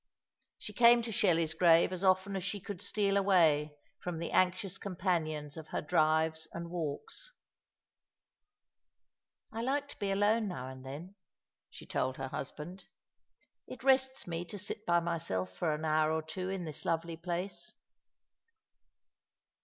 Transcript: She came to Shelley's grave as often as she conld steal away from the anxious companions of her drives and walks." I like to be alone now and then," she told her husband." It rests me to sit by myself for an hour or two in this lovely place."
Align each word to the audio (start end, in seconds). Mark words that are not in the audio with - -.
She 0.57 0.73
came 0.73 1.03
to 1.03 1.11
Shelley's 1.11 1.53
grave 1.53 1.93
as 1.93 2.03
often 2.03 2.35
as 2.35 2.43
she 2.43 2.59
conld 2.59 2.81
steal 2.81 3.17
away 3.17 3.75
from 3.99 4.17
the 4.17 4.31
anxious 4.31 4.79
companions 4.79 5.57
of 5.57 5.67
her 5.67 5.79
drives 5.83 6.47
and 6.53 6.71
walks." 6.71 7.31
I 9.53 9.61
like 9.61 9.87
to 9.89 9.99
be 9.99 10.09
alone 10.09 10.47
now 10.47 10.69
and 10.69 10.83
then," 10.83 11.13
she 11.69 11.85
told 11.85 12.17
her 12.17 12.29
husband." 12.29 12.85
It 13.71 13.83
rests 13.83 14.25
me 14.25 14.43
to 14.45 14.57
sit 14.57 14.87
by 14.87 15.01
myself 15.01 15.55
for 15.55 15.71
an 15.71 15.85
hour 15.85 16.11
or 16.11 16.23
two 16.23 16.49
in 16.49 16.65
this 16.65 16.83
lovely 16.83 17.15
place." 17.15 17.71